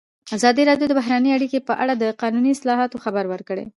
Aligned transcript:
ازادي 0.35 0.63
راډیو 0.69 0.89
د 0.89 0.93
بهرنۍ 0.99 1.31
اړیکې 1.33 1.59
په 1.67 1.73
اړه 1.83 1.93
د 1.97 2.03
قانوني 2.21 2.49
اصلاحاتو 2.53 3.01
خبر 3.05 3.23
ورکړی. 3.29 3.65